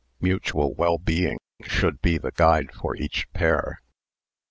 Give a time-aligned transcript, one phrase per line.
[0.19, 3.83] Mutual well being should be the guide for each pair.